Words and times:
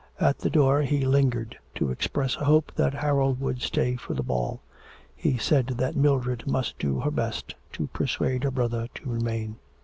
At 0.19 0.39
the 0.39 0.49
door 0.49 0.81
he 0.81 1.05
lingered 1.05 1.55
to 1.75 1.91
express 1.91 2.35
a 2.37 2.45
hope 2.45 2.71
that 2.75 2.95
Harold 2.95 3.39
would 3.39 3.61
stay 3.61 3.95
for 3.97 4.15
the 4.15 4.23
ball. 4.23 4.63
He 5.15 5.37
said 5.37 5.67
that 5.77 5.95
Mildred 5.95 6.47
must 6.47 6.79
do 6.79 6.99
her 7.01 7.11
best 7.11 7.53
to 7.73 7.85
persuade 7.85 8.43
her 8.43 8.49
brother 8.49 8.87
to 8.95 9.07
remain. 9.11 9.57